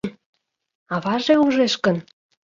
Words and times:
—Аваже 0.95 1.35
ужеш 1.45 1.73
гын? 1.83 1.97